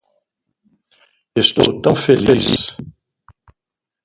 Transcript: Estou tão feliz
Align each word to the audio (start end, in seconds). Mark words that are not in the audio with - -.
Estou 1.35 1.79
tão 1.79 1.93
feliz 1.93 2.75